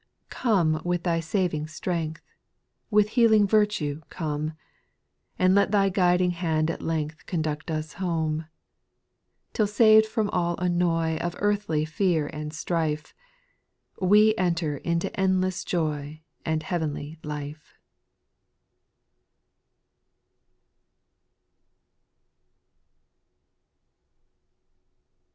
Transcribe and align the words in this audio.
8. 0.29 0.29
Come 0.31 0.81
with 0.83 1.03
Thy 1.03 1.19
saving 1.19 1.67
strength, 1.67 2.23
With 2.89 3.09
healing 3.09 3.45
virtue 3.45 4.01
come, 4.09 4.53
And 5.37 5.53
let 5.53 5.69
Thy 5.69 5.89
guiding 5.89 6.31
hand 6.31 6.71
at 6.71 6.81
length 6.81 7.27
Conduct 7.27 7.69
us 7.69 7.93
home: 7.93 8.47
Till 9.53 9.67
saved 9.67 10.07
from 10.07 10.27
all 10.31 10.57
annoy 10.57 11.17
Of 11.17 11.35
earthly 11.37 11.85
fear 11.85 12.25
and 12.25 12.51
strife, 12.51 13.13
We 14.01 14.35
enter 14.37 14.77
into 14.77 15.15
endless 15.19 15.63
joy, 15.63 16.23
And 16.43 16.63
heavenly 16.63 17.19
life. 17.23 17.75